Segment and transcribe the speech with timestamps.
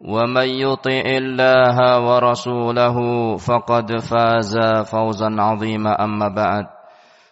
[0.00, 2.96] ومن يطع الله ورسوله
[3.36, 4.54] فقد فاز
[4.88, 6.04] فوزا عظيما.
[6.04, 6.66] أما بعد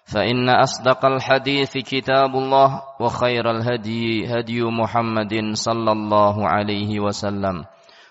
[0.05, 7.65] فإن أصدق الحديث كتاب الله وخير الهدي هدي محمد صلى الله عليه وسلم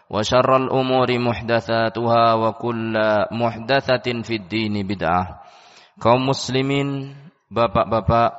[0.09, 2.93] وشر الأمور محدثاتها وكل
[3.31, 5.23] محدثة في الدين بدعة.
[5.97, 7.17] kaum muslimin
[7.49, 8.37] bapak-bapak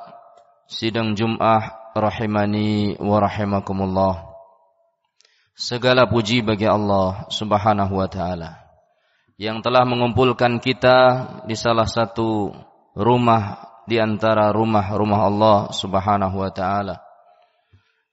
[0.71, 4.28] sidang Jumat rahimani wa rahimakumullah
[5.59, 8.63] Segala puji bagi Allah Subhanahu wa taala
[9.35, 10.97] yang telah mengumpulkan kita
[11.43, 12.55] di salah satu
[12.95, 17.03] rumah di antara rumah-rumah Allah Subhanahu wa taala.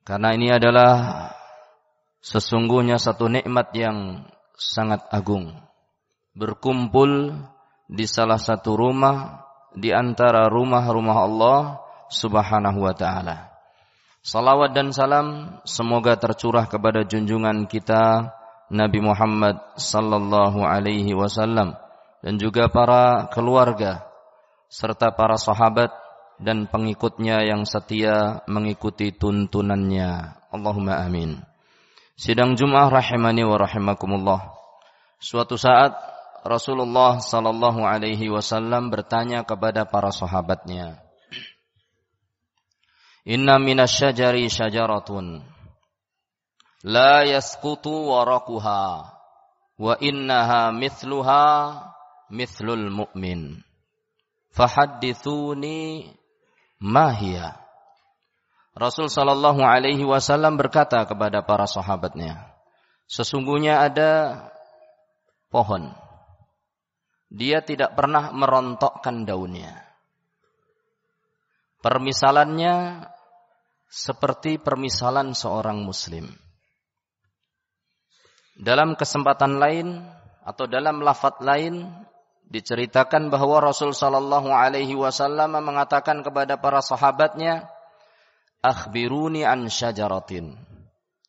[0.03, 1.31] Karena ini adalah
[2.19, 4.27] sesungguhnya satu nikmat yang
[4.59, 5.55] sangat agung.
[6.35, 7.31] Berkumpul
[7.87, 11.79] di salah satu rumah di antara rumah-rumah Allah
[12.11, 13.56] Subhanahu wa taala.
[14.27, 18.35] Salawat dan salam semoga tercurah kepada junjungan kita
[18.75, 21.79] Nabi Muhammad sallallahu alaihi wasallam
[22.27, 24.03] dan juga para keluarga
[24.67, 25.95] serta para sahabat
[26.43, 30.43] dan pengikutnya yang setia mengikuti tuntunannya.
[30.51, 31.47] Allahumma amin.
[32.19, 34.43] Sidang Jumat rahimani wa rahimakumullah.
[35.23, 35.95] Suatu saat
[36.43, 41.06] Rasulullah sallallahu alaihi wasallam bertanya kepada para sahabatnya,
[43.27, 45.43] Inna minasyajari syajaratun
[46.87, 49.11] la yasqutu waraquha
[49.77, 51.45] wa innaha mithluha
[52.31, 53.67] mithlul mu'min.
[54.55, 56.07] Fahaddithuni
[56.81, 57.59] ma hiya.
[58.79, 62.55] Rasul sallallahu alaihi wasallam berkata kepada para sahabatnya,
[63.11, 64.13] sesungguhnya ada
[65.51, 65.93] pohon.
[67.27, 69.83] Dia tidak pernah merontokkan daunnya.
[71.83, 73.05] Permisalannya
[73.87, 76.27] seperti permisalan seorang muslim.
[78.57, 80.01] Dalam kesempatan lain
[80.47, 81.85] atau dalam lafaz lain
[82.47, 87.69] diceritakan bahwa Rasul sallallahu alaihi wasallam mengatakan kepada para sahabatnya,
[88.63, 90.57] "Akhbiruni an syajaratin."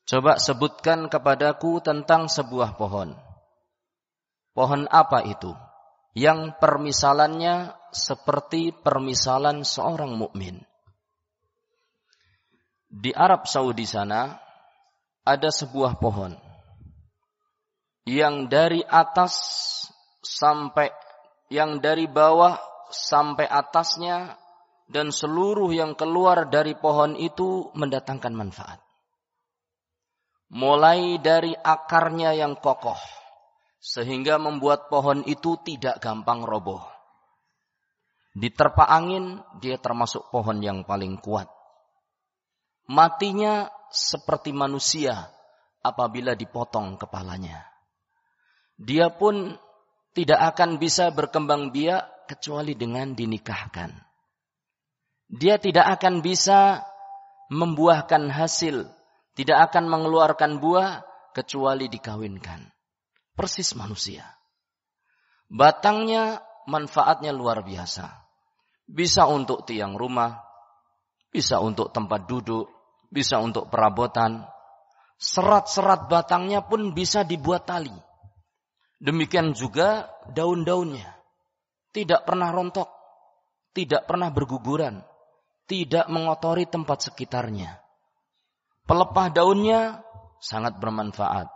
[0.08, 3.12] Coba sebutkan kepadaku tentang sebuah pohon.
[4.56, 5.52] Pohon apa itu?
[6.16, 10.64] Yang permisalannya seperti permisalan seorang mukmin.
[12.88, 14.32] Di Arab Saudi sana
[15.28, 16.32] ada sebuah pohon
[18.08, 19.36] yang dari atas
[20.24, 20.88] sampai
[21.52, 22.56] yang dari bawah
[22.88, 24.40] sampai atasnya
[24.88, 28.80] dan seluruh yang keluar dari pohon itu mendatangkan manfaat.
[30.48, 33.00] Mulai dari akarnya yang kokoh
[33.84, 36.88] sehingga membuat pohon itu tidak gampang roboh.
[38.32, 41.57] Diterpa angin, dia termasuk pohon yang paling kuat
[42.88, 45.28] matinya seperti manusia
[45.84, 47.64] apabila dipotong kepalanya.
[48.78, 49.56] Dia pun
[50.12, 53.96] tidak akan bisa berkembang biak kecuali dengan dinikahkan.
[55.28, 56.84] Dia tidak akan bisa
[57.52, 58.88] membuahkan hasil,
[59.36, 61.04] tidak akan mengeluarkan buah
[61.36, 62.64] kecuali dikawinkan.
[63.38, 64.26] Persis manusia.
[65.48, 68.08] Batangnya manfaatnya luar biasa.
[68.88, 70.42] Bisa untuk tiang rumah,
[71.32, 72.77] bisa untuk tempat duduk,
[73.12, 74.46] bisa untuk perabotan.
[75.18, 77.94] Serat-serat batangnya pun bisa dibuat tali.
[79.02, 81.18] Demikian juga daun-daunnya.
[81.94, 82.90] Tidak pernah rontok.
[83.74, 85.02] Tidak pernah berguguran.
[85.68, 87.78] tidak mengotori tempat sekitarnya.
[88.88, 90.00] Pelepah daunnya
[90.40, 91.52] sangat bermanfaat.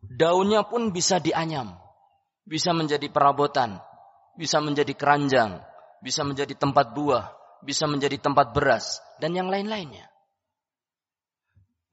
[0.00, 1.76] Daunnya pun bisa dianyam,
[2.48, 3.80] bisa menjadi perabotan,
[4.36, 5.60] bisa menjadi keranjang,
[6.00, 10.08] bisa menjadi tempat buah, bisa menjadi tempat beras, dan yang lain-lainnya.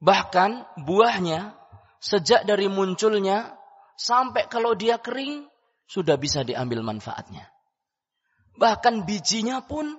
[0.02, 1.54] Bahkan buahnya
[2.02, 3.54] sejak dari munculnya
[3.94, 5.46] sampai kalau dia kering
[5.86, 7.46] sudah bisa diambil manfaatnya.
[8.58, 9.94] Bahkan bijinya pun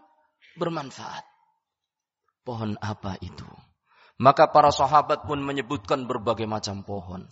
[0.60, 1.24] bermanfaat.
[2.44, 3.48] Pohon apa itu?
[4.20, 7.24] Maka para sahabat pun menyebutkan berbagai macam pohon.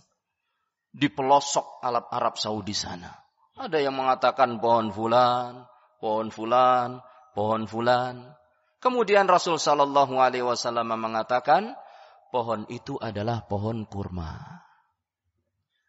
[0.88, 3.12] Di pelosok Arab Arab Saudi sana.
[3.56, 5.68] Ada yang mengatakan pohon fulan,
[6.00, 7.04] pohon fulan,
[7.36, 8.32] pohon fulan.
[8.80, 11.76] Kemudian Rasul Shallallahu Alaihi Wasallam mengatakan
[12.32, 14.40] pohon itu adalah pohon kurma.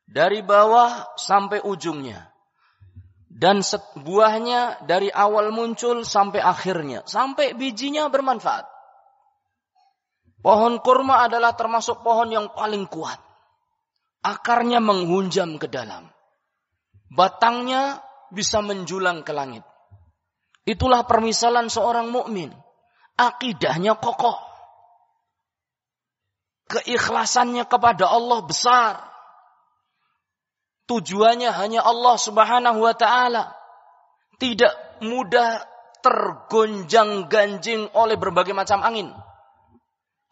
[0.03, 2.27] Dari bawah sampai ujungnya.
[3.33, 3.65] Dan
[3.97, 7.01] buahnya dari awal muncul sampai akhirnya.
[7.07, 8.67] Sampai bijinya bermanfaat.
[10.43, 13.17] Pohon kurma adalah termasuk pohon yang paling kuat.
[14.21, 16.11] Akarnya menghunjam ke dalam.
[17.09, 19.63] Batangnya bisa menjulang ke langit.
[20.67, 22.51] Itulah permisalan seorang mukmin.
[23.17, 24.52] Akidahnya kokoh.
[26.71, 28.93] Keikhlasannya kepada Allah besar.
[30.87, 33.55] Tujuannya hanya Allah Subhanahu wa taala.
[34.39, 35.63] Tidak mudah
[36.03, 39.15] tergonjang-ganjing oleh berbagai macam angin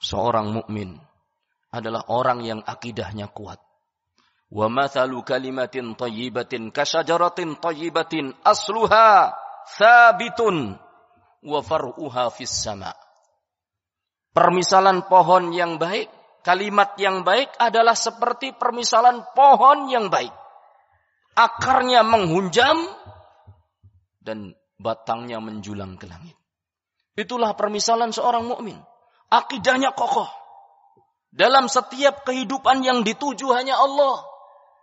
[0.02, 0.98] seorang mukmin
[1.72, 3.62] adalah orang yang akidahnya kuat.
[4.52, 9.32] Wa mathalu kalimatin tayyibatin kasyajaratin tayyibatin asluha
[9.80, 10.76] thabitun
[11.48, 12.92] wa far'uha fis sama.
[14.36, 20.34] Permisalan pohon yang baik, kalimat yang baik adalah seperti permisalan pohon yang baik.
[21.38, 22.76] Akarnya menghunjam
[24.22, 26.36] dan batangnya menjulang ke langit.
[27.16, 28.78] Itulah permisalan seorang mukmin.
[29.32, 30.28] Akidahnya kokoh.
[31.32, 34.28] Dalam setiap kehidupan yang dituju hanya Allah.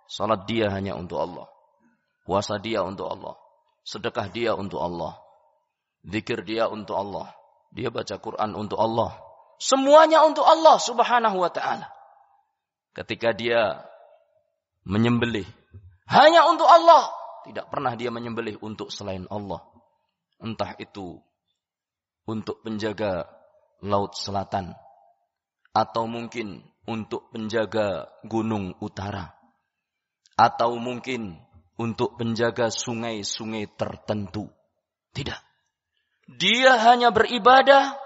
[0.09, 1.47] Salat dia hanya untuk Allah.
[2.25, 3.37] Puasa dia untuk Allah.
[3.85, 5.21] Sedekah dia untuk Allah.
[6.09, 7.29] Zikir dia untuk Allah.
[7.69, 9.28] Dia baca Quran untuk Allah.
[9.59, 11.91] Semuanya untuk Allah subhanahu wa ta'ala.
[12.95, 13.83] Ketika dia
[14.87, 15.47] menyembelih.
[16.09, 17.11] Hanya untuk Allah.
[17.45, 19.61] Tidak pernah dia menyembelih untuk selain Allah.
[20.39, 21.19] Entah itu
[22.29, 23.27] untuk penjaga
[23.83, 24.75] laut selatan
[25.75, 29.39] atau mungkin untuk penjaga gunung utara
[30.39, 31.39] atau mungkin
[31.79, 34.51] untuk penjaga sungai-sungai tertentu.
[35.15, 35.41] Tidak.
[36.39, 37.97] Dia hanya beribadah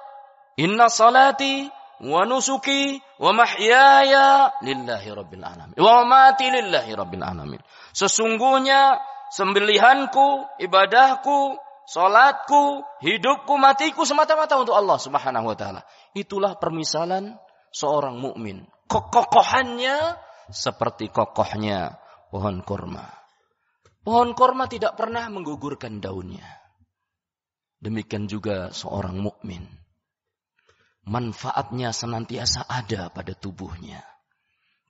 [0.59, 1.71] inna salati
[2.03, 7.61] wa nusuki wa mahyaya lillahi rabbil alamin wa mati lillahi rabbil alamin.
[7.93, 8.99] Sesungguhnya
[9.31, 15.83] sembelihanku, ibadahku, Salatku, hidupku, matiku semata-mata untuk Allah Subhanahu wa taala.
[16.15, 17.35] Itulah permisalan
[17.75, 18.65] seorang mukmin.
[18.87, 20.15] Kokohannya
[20.53, 21.99] seperti kokohnya
[22.31, 23.03] pohon kurma.
[24.03, 26.47] Pohon kurma tidak pernah menggugurkan daunnya.
[27.83, 29.67] Demikian juga seorang mukmin.
[31.03, 34.07] Manfaatnya senantiasa ada pada tubuhnya.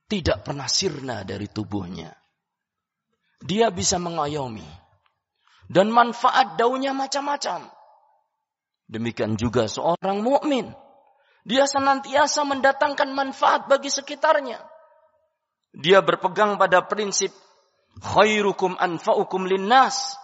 [0.05, 2.13] Tidak pernah sirna dari tubuhnya.
[3.41, 4.67] Dia bisa mengayomi
[5.67, 7.65] dan manfaat daunnya macam-macam.
[8.85, 10.69] Demikian juga seorang mukmin.
[11.43, 14.61] Dia senantiasa mendatangkan manfaat bagi sekitarnya.
[15.73, 17.33] Dia berpegang pada prinsip
[17.99, 20.15] khairukum anfa'ukum linnas.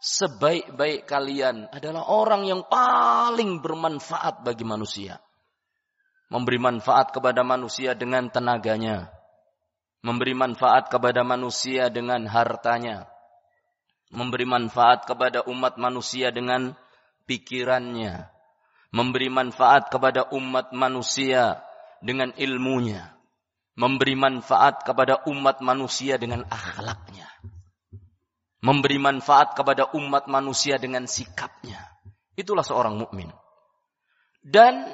[0.00, 5.20] Sebaik-baik kalian adalah orang yang paling bermanfaat bagi manusia.
[6.30, 9.10] Memberi manfaat kepada manusia dengan tenaganya.
[10.00, 13.10] Memberi manfaat kepada manusia dengan hartanya
[14.10, 16.74] memberi manfaat kepada umat manusia dengan
[17.30, 18.26] pikirannya,
[18.90, 21.62] memberi manfaat kepada umat manusia
[22.02, 23.14] dengan ilmunya,
[23.78, 27.30] memberi manfaat kepada umat manusia dengan akhlaknya,
[28.66, 31.78] memberi manfaat kepada umat manusia dengan sikapnya.
[32.34, 33.30] Itulah seorang mukmin.
[34.42, 34.90] Dan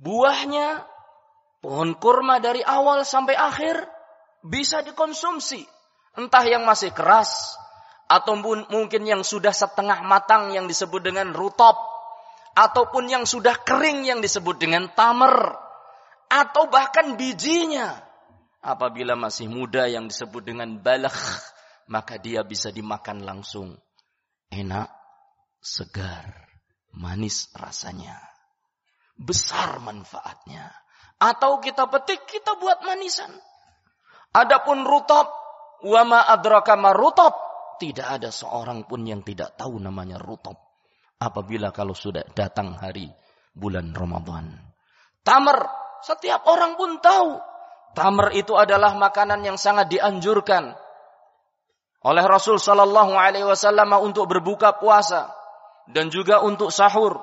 [0.00, 0.84] buahnya
[1.60, 3.84] pohon kurma dari awal sampai akhir
[4.40, 5.62] bisa dikonsumsi.
[6.18, 7.54] Entah yang masih keras,
[8.10, 11.78] ataupun mungkin yang sudah setengah matang yang disebut dengan rutop
[12.58, 15.54] ataupun yang sudah kering yang disebut dengan tamer
[16.26, 18.02] atau bahkan bijinya.
[18.60, 21.16] Apabila masih muda yang disebut dengan balagh
[21.86, 23.78] maka dia bisa dimakan langsung.
[24.50, 24.90] Enak
[25.62, 26.50] segar
[26.90, 28.29] manis rasanya
[29.20, 30.72] besar manfaatnya
[31.20, 33.28] atau kita petik kita buat manisan
[34.32, 35.28] adapun rutop
[35.84, 37.50] wama adraka marutop
[37.80, 40.60] tidak ada seorang pun yang tidak tahu namanya rutop.
[41.16, 43.08] Apabila kalau sudah datang hari
[43.56, 44.52] bulan Ramadan.
[45.24, 45.64] Tamar,
[46.04, 47.40] setiap orang pun tahu.
[47.96, 50.76] Tamar itu adalah makanan yang sangat dianjurkan
[52.04, 55.32] oleh Rasul Sallallahu Alaihi Wasallam untuk berbuka puasa
[55.88, 57.16] dan juga untuk sahur.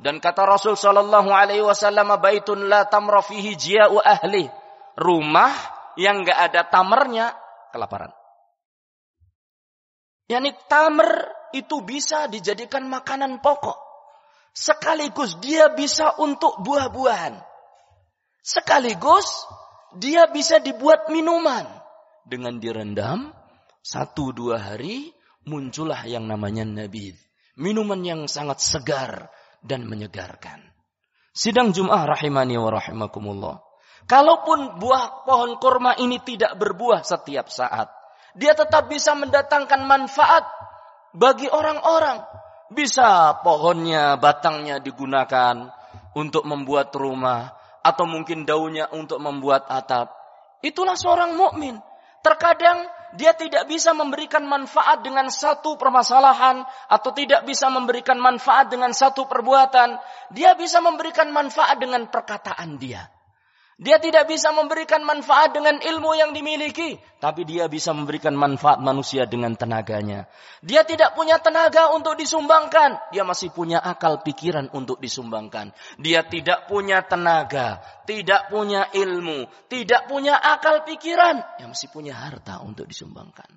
[0.00, 4.48] Dan kata Rasul Sallallahu Alaihi Wasallam, baitun la tamra fihi jia'u ahli.
[4.96, 5.52] Rumah
[6.00, 7.36] yang enggak ada tamernya
[7.72, 8.12] kelaparan.
[10.28, 13.76] Yani tamer itu bisa dijadikan makanan pokok.
[14.52, 17.40] Sekaligus dia bisa untuk buah-buahan.
[18.44, 19.48] Sekaligus
[19.96, 21.64] dia bisa dibuat minuman.
[22.24, 23.32] Dengan direndam,
[23.84, 25.12] satu dua hari
[25.48, 27.16] muncullah yang namanya nabid.
[27.58, 29.28] Minuman yang sangat segar
[29.62, 30.60] dan menyegarkan.
[31.32, 33.64] Sidang Jum'ah rahimani wa rahimakumullah.
[34.04, 37.88] Kalaupun buah pohon kurma ini tidak berbuah setiap saat.
[38.36, 40.44] Dia tetap bisa mendatangkan manfaat
[41.14, 42.20] bagi orang-orang.
[42.72, 45.70] Bisa pohonnya, batangnya digunakan
[46.16, 47.52] untuk membuat rumah
[47.84, 50.12] atau mungkin daunnya untuk membuat atap.
[50.64, 51.76] Itulah seorang mukmin.
[52.24, 58.96] Terkadang dia tidak bisa memberikan manfaat dengan satu permasalahan atau tidak bisa memberikan manfaat dengan
[58.96, 60.00] satu perbuatan.
[60.32, 63.11] Dia bisa memberikan manfaat dengan perkataan dia.
[63.82, 69.26] Dia tidak bisa memberikan manfaat dengan ilmu yang dimiliki, tapi dia bisa memberikan manfaat manusia
[69.26, 70.30] dengan tenaganya.
[70.62, 75.74] Dia tidak punya tenaga untuk disumbangkan, dia masih punya akal pikiran untuk disumbangkan.
[75.98, 82.62] Dia tidak punya tenaga, tidak punya ilmu, tidak punya akal pikiran, dia masih punya harta
[82.62, 83.50] untuk disumbangkan.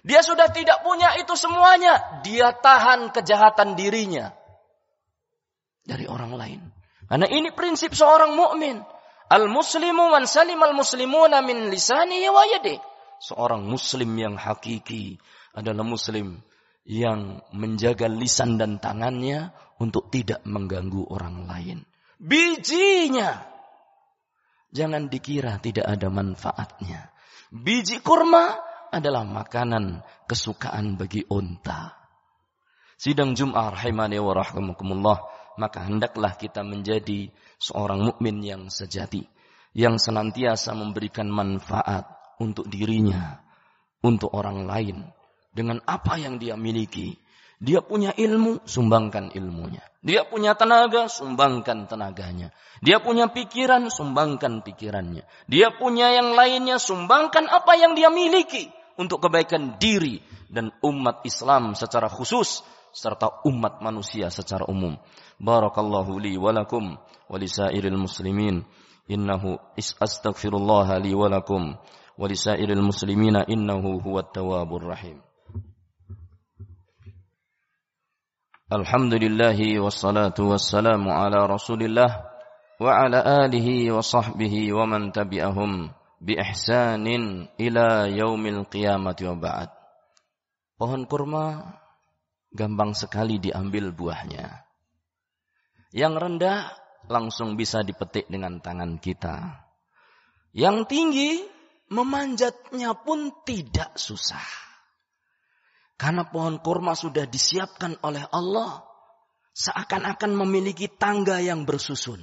[0.00, 4.32] Dia sudah tidak punya itu semuanya, dia tahan kejahatan dirinya
[5.84, 6.60] dari orang lain.
[7.04, 8.96] Karena ini prinsip seorang mukmin.
[9.28, 12.80] Al-muslimu man salim al-muslimuna min lisani wa yadi.
[13.20, 15.20] Seorang muslim yang hakiki
[15.52, 16.40] adalah muslim
[16.88, 21.78] yang menjaga lisan dan tangannya untuk tidak mengganggu orang lain.
[22.16, 23.44] Bijinya
[24.72, 27.12] jangan dikira tidak ada manfaatnya.
[27.52, 28.56] Biji kurma
[28.88, 31.96] adalah makanan kesukaan bagi unta.
[32.98, 35.18] Sidang Jum'ah rahimani wa rahmakumullah
[35.58, 39.26] maka hendaklah kita menjadi seorang mukmin yang sejati
[39.76, 42.08] yang senantiasa memberikan manfaat
[42.40, 43.38] untuk dirinya,
[44.02, 45.06] untuk orang lain
[45.54, 47.18] dengan apa yang dia miliki.
[47.58, 49.82] Dia punya ilmu, sumbangkan ilmunya.
[49.98, 52.54] Dia punya tenaga, sumbangkan tenaganya.
[52.78, 55.26] Dia punya pikiran, sumbangkan pikirannya.
[55.50, 61.74] Dia punya yang lainnya, sumbangkan apa yang dia miliki untuk kebaikan diri dan umat Islam
[61.74, 62.62] secara khusus
[62.98, 64.98] serta umat manusia secara umum.
[65.38, 66.98] Barakallahu li wa lakum
[67.94, 68.66] muslimin.
[69.06, 71.78] Innahu astaghfirullah li wa lakum
[72.18, 72.26] wa
[72.82, 75.22] muslimina innahu huwat tawwabur rahim.
[78.68, 82.20] Alhamdulillahi wassalatu wassalamu ala Rasulillah
[82.76, 85.88] wa ala alihi wa sahbihi wa man tabi'ahum
[86.20, 89.72] bi ihsanin ila yaumil qiyamati wa ba'd.
[90.76, 91.77] Pohon kurma
[92.52, 94.64] gampang sekali diambil buahnya.
[95.92, 96.58] Yang rendah
[97.08, 99.64] langsung bisa dipetik dengan tangan kita.
[100.52, 101.30] Yang tinggi
[101.88, 104.44] memanjatnya pun tidak susah.
[105.98, 108.86] Karena pohon kurma sudah disiapkan oleh Allah
[109.56, 112.22] seakan-akan memiliki tangga yang bersusun.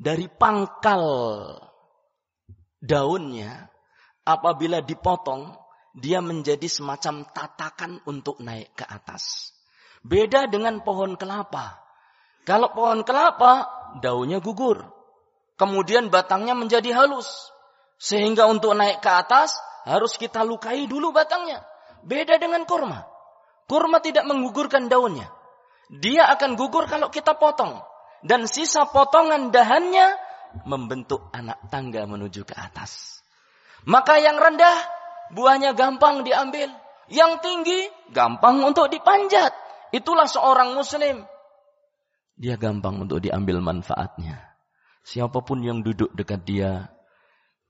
[0.00, 1.04] Dari pangkal
[2.80, 3.68] daunnya
[4.24, 5.59] apabila dipotong
[5.96, 9.54] dia menjadi semacam tatakan untuk naik ke atas.
[10.00, 11.82] Beda dengan pohon kelapa.
[12.46, 13.68] Kalau pohon kelapa,
[13.98, 14.86] daunnya gugur.
[15.58, 17.52] Kemudian batangnya menjadi halus.
[18.00, 21.60] Sehingga untuk naik ke atas, harus kita lukai dulu batangnya.
[22.00, 23.04] Beda dengan kurma.
[23.68, 25.28] Kurma tidak menggugurkan daunnya.
[25.90, 27.82] Dia akan gugur kalau kita potong.
[28.24, 30.16] Dan sisa potongan dahannya
[30.64, 33.20] membentuk anak tangga menuju ke atas.
[33.84, 34.99] Maka yang rendah
[35.34, 36.70] buahnya gampang diambil.
[37.10, 37.80] Yang tinggi
[38.14, 39.50] gampang untuk dipanjat.
[39.90, 41.26] Itulah seorang muslim.
[42.38, 44.38] Dia gampang untuk diambil manfaatnya.
[45.02, 46.86] Siapa pun yang duduk dekat dia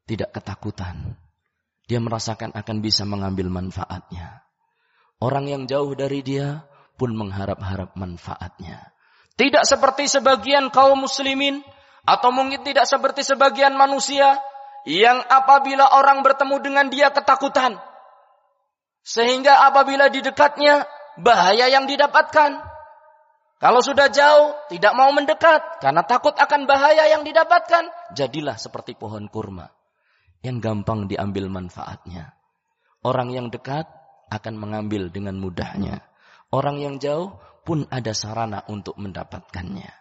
[0.05, 1.17] tidak ketakutan.
[1.89, 4.45] Dia merasakan akan bisa mengambil manfaatnya.
[5.19, 6.69] Orang yang jauh dari dia
[7.01, 8.93] pun mengharap-harap manfaatnya.
[9.41, 11.65] Tidak seperti sebagian kaum muslimin
[12.05, 14.37] atau mungkin tidak seperti sebagian manusia
[14.89, 17.77] yang apabila orang bertemu dengan dia ketakutan.
[19.01, 20.85] Sehingga apabila di dekatnya
[21.21, 22.61] bahaya yang didapatkan.
[23.61, 27.93] Kalau sudah jauh tidak mau mendekat karena takut akan bahaya yang didapatkan.
[28.17, 29.69] Jadilah seperti pohon kurma
[30.41, 32.33] yang gampang diambil manfaatnya.
[33.05, 33.85] Orang yang dekat
[34.33, 36.05] akan mengambil dengan mudahnya.
[36.53, 39.93] Orang yang jauh pun ada sarana untuk mendapatkannya.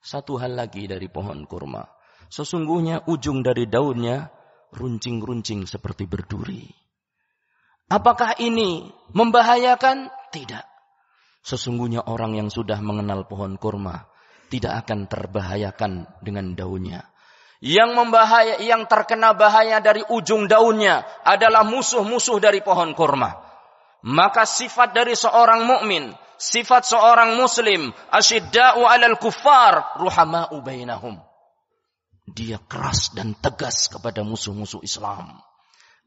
[0.00, 1.82] Satu hal lagi dari pohon kurma.
[2.28, 4.30] Sesungguhnya ujung dari daunnya
[4.74, 6.66] runcing-runcing seperti berduri.
[7.86, 10.10] Apakah ini membahayakan?
[10.34, 10.64] Tidak.
[11.46, 14.10] Sesungguhnya orang yang sudah mengenal pohon kurma
[14.50, 17.06] tidak akan terbahayakan dengan daunnya.
[17.62, 23.32] Yang membahaya, yang terkena bahaya dari ujung daunnya adalah musuh-musuh dari pohon kurma.
[24.04, 31.16] Maka sifat dari seorang mukmin sifat seorang muslim asyidda'u 'alal kuffar ruhama'u bainahum.
[32.26, 35.38] Dia keras dan tegas kepada musuh-musuh Islam.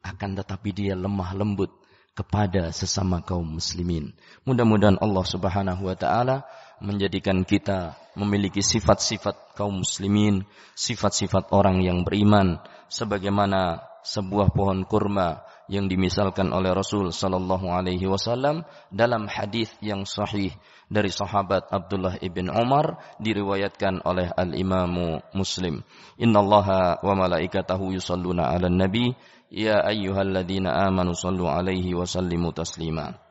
[0.03, 1.71] Akan tetapi dia lemah lembut
[2.19, 4.11] kepada sesama kaum muslimin.
[4.43, 6.43] Mudah-mudahan Allah Subhanahu wa taala
[6.83, 10.43] menjadikan kita memiliki sifat-sifat kaum muslimin,
[10.75, 12.59] sifat-sifat orang yang beriman
[12.91, 20.49] sebagaimana sebuah pohon kurma yang dimisalkan oleh Rasul sallallahu alaihi wasallam dalam hadis yang sahih
[20.89, 25.85] dari sahabat Abdullah ibn Umar diriwayatkan oleh Al-Imam Muslim.
[26.17, 29.13] Innallaha wa malaikatahu yusalluna 'alan nabi
[29.53, 33.21] ya ayyuhalladzina amanu sallu alaihi wa sallimu taslima.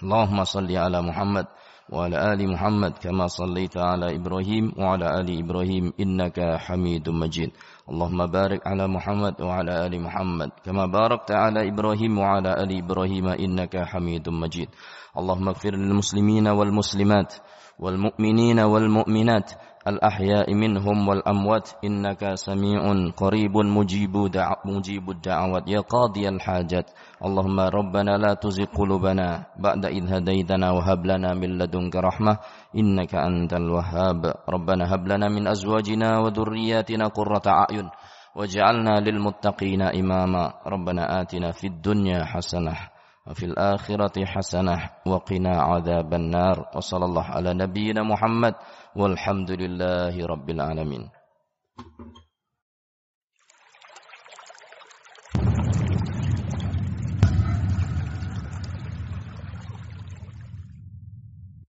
[0.00, 1.48] Allahumma salli ala Muhammad
[1.92, 7.50] وعلى آل محمد كما صليت على إبراهيم وعلى آل إبراهيم إنك حميد مجيد.
[7.90, 13.76] اللهم بارك على محمد وعلى آل محمد كما باركت على إبراهيم وعلى آل إبراهيم إنك
[13.76, 14.68] حميد مجيد.
[15.18, 17.34] اللهم اغفر للمسلمين والمسلمات
[17.78, 19.52] والمؤمنين والمؤمنات
[19.86, 22.82] الأحياء منهم والأموات إنك سميع
[23.16, 25.68] قريب مجيب, دع مجيب الدعوات.
[25.68, 26.90] يا قاضي الحاجات
[27.24, 32.38] اللهم ربنا لا تزغ قلوبنا بعد إذ هديتنا وهب لنا من لدنك رحمة
[32.76, 34.34] إنك أنت الوهاب.
[34.48, 37.86] ربنا هب لنا من أزواجنا وذرياتنا قرة أعين
[38.36, 40.52] واجعلنا للمتقين إماما.
[40.66, 42.95] ربنا آتنا في الدنيا حسنة
[43.26, 48.54] وفي الآخرة حسنة وقنا عذاب النار وصلى الله على نبينا محمد
[48.96, 51.10] والحمد لله رب العالمين.